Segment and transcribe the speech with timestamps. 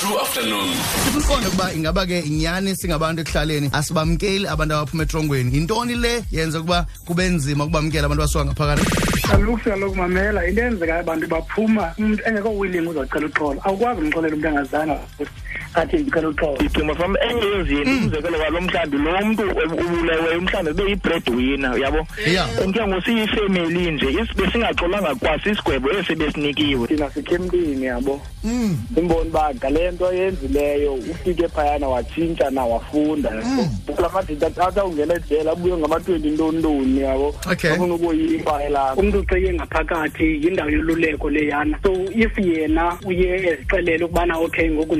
[0.00, 0.68] true afternoon.
[1.12, 3.68] Siqonde ukuba ingaba ke inyani singabantu ekuhlaleni?
[3.72, 5.52] Asibamkeli abantu abaphuma etrongweni.
[5.54, 8.84] Yintoni le yenza ukuba kube nzima ukubamkela abantu abasuka ngaphakathi?
[9.28, 14.48] Kaloku siyaloku mamela into eyenzekayo abantu baphuma umntu engekho willing uzocela uxolo awukwazi umxolela umntu
[14.48, 14.98] angazanga
[15.74, 20.90] athi ndicela uxolo igcuma from enye yezinto umzekelo walo mhlawumbi lo mntu ubuleweyo mhlawumbi ube
[20.90, 22.06] yi-breadwinner uyabo?
[22.26, 22.62] Yeah.
[22.62, 26.86] and ke ngosiyifemeli nje besingaxolanga kwasisigwebo esi besinikiwe.
[26.86, 28.20] Thina sikhemlini yabo
[28.96, 33.30] imboni uba ngale nto yenzileyo ufike phayana watshintsha na wafunda.
[33.86, 37.70] Kula madida athatha ungena ejela abuye ngama-twenty ntontoni yabo Okay.
[37.70, 41.78] afuna ukuyifa elapha umntu uceye ngaphakathi yindawo yoluleko leyana.
[41.82, 44.96] So if yena uye ezixelele ukubana okay ngoku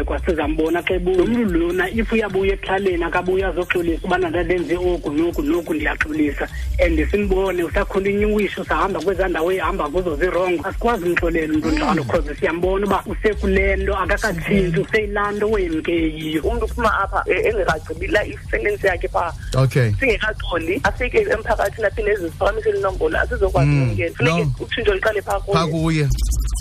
[0.00, 5.10] ndiyokululekwa sizambona xa ebuya umntu mntu lona if uyabuya ekuhlaleni akabuya azoxolisa ubana ndandenze oku
[5.12, 6.48] noku noku ndiyaxolisa.
[6.84, 12.34] And simbone usakhona inyuwisho usahamba kwezaa ndawo ehamba kuzo zirongo asikwazi umxolela umntu njalo cause
[12.34, 19.08] siyambona uba usekule nto akakatshintshi useyilaa nto wemkeyiyo umntu uphuma apha e- engekagqibila isentensi yakhe
[19.08, 19.90] phaa okay.
[20.00, 25.66] Singekaxoli afike emphakathini aphinde eziziphakamisele inombolo asizokwazi umkela funeke utshintsho liqale phaa kuye.
[25.66, 26.08] Kuye.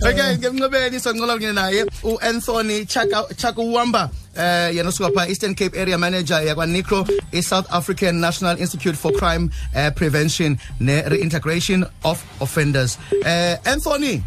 [0.09, 5.97] Okay ngemnxibeni soncola kunye naye uanthony Chaka- chakuwamba eh yena usuka phaa eastern cape area
[5.97, 14.21] manager yakwanicro i-south african national institute for crime uh, prevention ne-reintegration of offenders eh anthony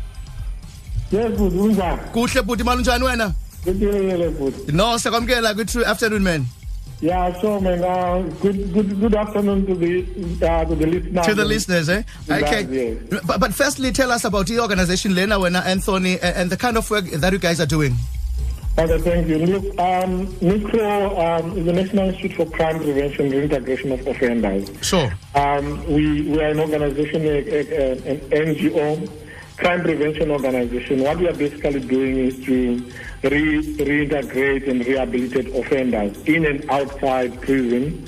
[1.12, 1.53] Yes, good.
[1.53, 2.00] Unjani?
[2.12, 3.33] kuhle bhuti malunjani wena
[3.69, 4.73] Ngiyelele futhi.
[4.73, 6.47] no siyakwamkela kwi-true afternoon man
[7.05, 10.06] Yeah, so man, uh, good, good, good afternoon to the
[10.47, 11.27] uh, to the listeners.
[11.27, 13.23] to the listeners eh okay yes.
[13.27, 16.77] but, but firstly tell us about the organization lena wena anthony and, and the kind
[16.78, 17.97] of work that you guys are doing
[18.78, 19.39] Okay, thank you.
[19.39, 24.70] Look, um, NICRO um, is the National Institute for Crime Prevention and Reintegration of Offenders.
[24.83, 29.11] sure Um, we, we are an organization, a, a, a- an NGO,
[29.59, 31.01] crime prevention organization.
[31.03, 32.77] What we are basically doing is to
[33.29, 38.07] re, reintegrate and rehabilitate offenders in and outside prison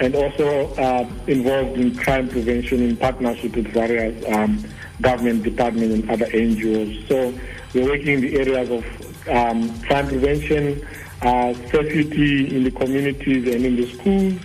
[0.00, 4.64] and also uh, involved in crime prevention in partnership with various um,
[5.02, 7.06] government departments and other NGOs.
[7.08, 7.34] So
[7.74, 8.84] we're working in the areas of
[9.28, 10.86] um, crime prevention,
[11.22, 14.40] uh, safety in the communities and in the schools,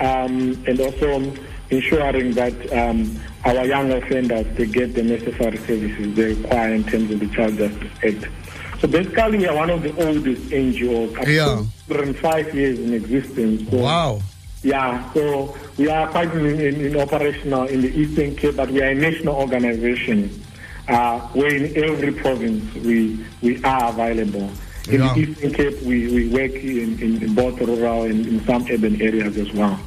[0.00, 1.32] um, and also
[1.70, 7.10] ensuring that um, our young offenders they get the necessary services they require in terms
[7.10, 8.32] of the Child Justice Act.
[8.80, 11.26] So basically, we are one of the oldest NGOs.
[11.26, 11.56] Yeah.
[11.88, 13.68] 105 years in existence.
[13.70, 14.22] So, wow
[14.62, 18.82] Yeah, so we are quite in, in, in operational in the Eastern Cape, but we
[18.82, 20.42] are a national organization
[20.90, 24.50] uh, where in every province we we are available.
[24.88, 25.14] In Yeah.
[25.14, 29.00] the Eastern Cape, we, we work in, in, in both rural and in some urban
[29.00, 29.78] areas as well.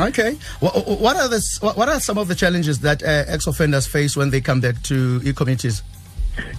[0.00, 0.36] Okay.
[0.60, 1.40] What, what are the
[1.74, 5.20] what are some of the challenges that uh, ex-offenders face when they come back to
[5.24, 5.82] e communities?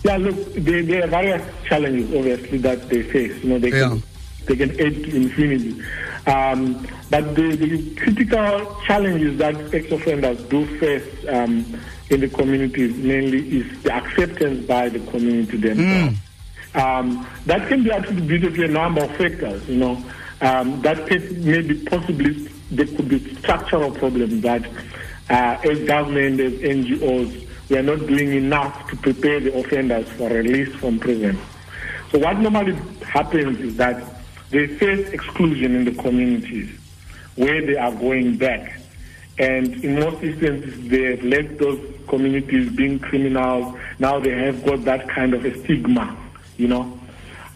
[0.03, 3.44] Yeah, look, there, there are various challenges, obviously, that they face.
[3.44, 3.90] You know, they Yeah.
[3.90, 4.03] can
[4.47, 5.81] they can add to infinity.
[6.28, 11.66] Um, but the, the critical challenges that ex-offenders do face um,
[12.10, 16.20] in the community mainly is the acceptance by the community themselves.
[16.76, 19.68] Um, that can be attributed to a number of factors.
[19.70, 20.04] You know,
[20.42, 22.34] um, that can maybe possibly
[22.72, 24.66] there could be structural problems that,
[25.30, 30.30] uh, as government, as NGOs, we are not doing enough to prepare the offenders for
[30.30, 31.40] release from prison.
[32.12, 32.74] So what normally
[33.04, 34.04] happens is that
[34.50, 36.69] they face exclusion in the communities
[37.35, 38.80] where they are going back.
[39.40, 43.78] And in most instances, they have left those communities being criminals.
[44.00, 46.18] Now they have got that kind of a stigma,
[46.58, 46.97] you know.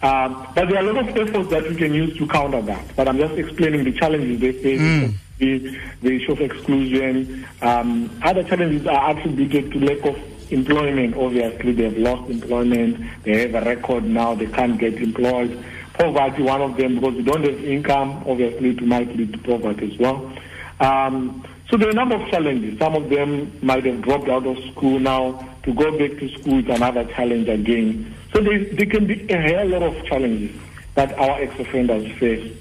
[0.04, 2.96] Um, but there are a lot of efforts that we can use to counter that.
[2.96, 7.48] But I'm just explaining the challenges they face, the, the issue of exclusion.
[7.62, 11.16] Um, other challenges are attributed to lack of employment.
[11.16, 13.00] Obviously, they have lost employment.
[13.24, 14.36] They have a record now.
[14.36, 15.64] They can't get employed.
[16.02, 18.24] Poverty, one of them, because they don't have income.
[18.28, 20.32] Obviously, it might lead to poverty as well.
[20.80, 22.80] Um, so there are a number of challenges.
[22.80, 25.48] Some of them might have dropped out of school now.
[25.64, 28.16] To go back to school is another challenge again.
[28.34, 30.60] So there, there can be a hell lot of challenges
[30.96, 32.58] that our ex-offenders face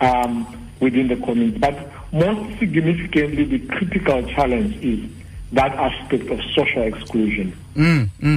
[0.00, 1.58] um, within the community.
[1.58, 1.76] But
[2.12, 5.10] most significantly, the critical challenge is
[5.52, 7.52] that aspect of social exclusion,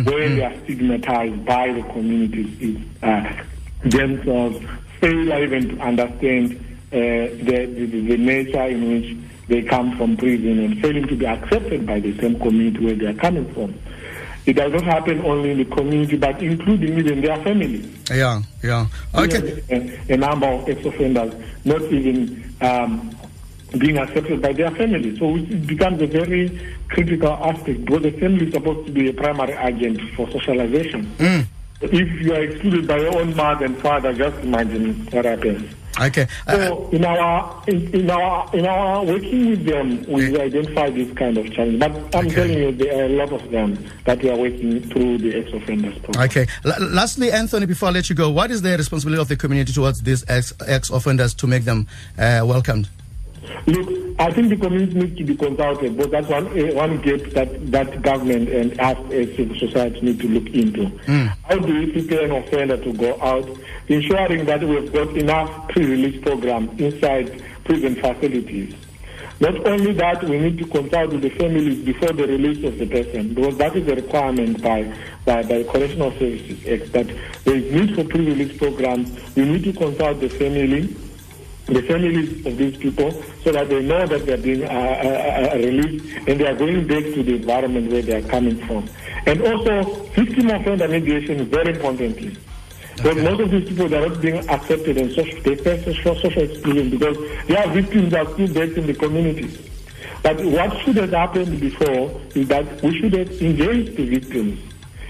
[0.05, 3.43] where they are stigmatized by the communities is, uh,
[3.83, 4.65] themselves,
[4.99, 6.55] fail even to understand
[6.91, 9.17] uh, the, the, the nature in which
[9.47, 13.07] they come from prison and failing to be accepted by the same community where they
[13.07, 13.73] are coming from.
[14.45, 17.87] It does not happen only in the community, but including even their family.
[18.09, 18.87] Yeah, yeah.
[19.13, 19.63] Okay.
[19.69, 21.33] A, a number of ex-offenders
[21.65, 23.15] not even um,
[23.77, 25.17] being accepted by their family.
[25.17, 29.13] So it becomes a very critical aspect because the family is supposed to be a
[29.13, 31.11] primary agent for socialization.
[31.81, 35.73] If you are excluded by your own mother and father, just imagine what happens.
[35.99, 36.27] Okay.
[36.47, 41.11] Uh, So in our in, in our in our working with them, we identify this
[41.17, 41.79] kind of challenge.
[41.79, 42.35] But I'm Okay.
[42.35, 45.97] telling you, there are a lot of them that we are working through the ex-offenders
[45.99, 46.25] program.
[46.25, 46.47] Okay.
[46.65, 49.73] L- lastly, Anthony, before I let you go, what is the responsibility of the community
[49.73, 51.87] towards these ex ex offenders to make them
[52.17, 52.87] uh, welcomed?
[53.67, 57.21] Look, I think the community needs to be consulted, but that's one uh, one gap
[57.31, 60.87] that that government and us as civil society need to look into.
[61.47, 63.47] How do we prepare an offender to go out,
[63.87, 68.75] ensuring that we've got enough pre-release program inside prison facilities?
[69.39, 72.87] Not only that, we need to consult with the families before the release of the
[72.87, 74.83] person, because that is a requirement by
[75.23, 77.07] by, by Correctional Services Act that
[77.45, 79.09] there is need for pre-release programs.
[79.37, 80.93] We need to consult the family
[81.73, 83.11] the families of these people
[83.43, 86.87] so that they know that they're being uh, uh, uh, released and they are going
[86.87, 88.87] back to the environment where they are coming from.
[89.25, 92.35] And also, victim offender mediation is very importantly.
[92.95, 93.29] Because Okay.
[93.29, 96.43] most of these people they are not being accepted and social, they face social, social
[96.43, 97.17] exclusion because
[97.47, 99.57] their victims are still based in the communities.
[100.21, 104.59] But what should have happened before is that we should have engaged the victims,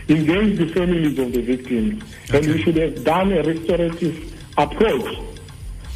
[0.07, 5.17] engaged the families of the victims, and we should have done a restorative approach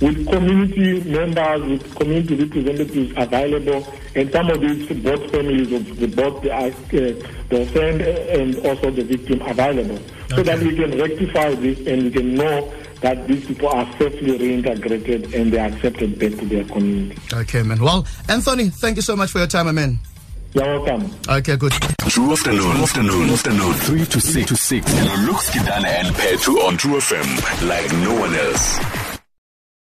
[0.04, 6.08] with community members, with community representatives available, and some of these both families of the
[6.08, 6.70] both the, uh,
[7.50, 9.98] the offender and also the victim available,
[10.30, 14.38] so that we can rectify this and we can know that these people are safely
[14.38, 17.18] reintegrated and they are accepted back to their community.
[17.34, 17.80] Okay, man.
[17.82, 20.00] Well, Anthony, thank you so much for your time, man.
[20.54, 21.10] You're welcome.
[21.28, 21.72] Okay, good.
[22.08, 24.94] True afternoon, afternoon, afternoon, 3 to 6 to 6.
[25.28, 29.03] Lux Kidana and Petu on True FM like no one else.